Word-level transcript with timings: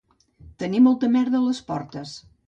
Tenir 0.63 0.79
molta 0.85 1.09
merda 1.15 1.37
a 1.39 1.49
les 1.49 1.59
portes 1.67 2.15